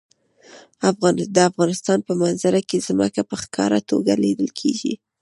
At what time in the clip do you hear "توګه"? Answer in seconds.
3.89-4.13